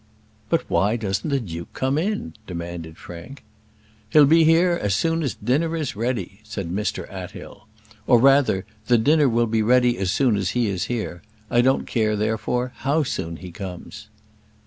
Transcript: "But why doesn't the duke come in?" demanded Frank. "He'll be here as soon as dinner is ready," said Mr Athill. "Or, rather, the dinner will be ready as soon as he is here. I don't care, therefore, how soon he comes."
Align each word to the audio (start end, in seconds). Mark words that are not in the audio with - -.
"But 0.49 0.67
why 0.67 0.95
doesn't 0.95 1.29
the 1.29 1.39
duke 1.39 1.73
come 1.73 1.95
in?" 1.99 2.33
demanded 2.47 2.97
Frank. 2.97 3.43
"He'll 4.09 4.25
be 4.25 4.43
here 4.45 4.71
as 4.81 4.95
soon 4.95 5.21
as 5.21 5.35
dinner 5.35 5.75
is 5.75 5.95
ready," 5.95 6.39
said 6.43 6.71
Mr 6.71 7.07
Athill. 7.07 7.67
"Or, 8.07 8.19
rather, 8.19 8.65
the 8.87 8.97
dinner 8.97 9.29
will 9.29 9.45
be 9.45 9.61
ready 9.61 9.99
as 9.99 10.11
soon 10.11 10.37
as 10.37 10.49
he 10.57 10.65
is 10.69 10.85
here. 10.85 11.21
I 11.51 11.61
don't 11.61 11.85
care, 11.85 12.15
therefore, 12.15 12.71
how 12.77 13.03
soon 13.03 13.35
he 13.37 13.51
comes." 13.51 14.09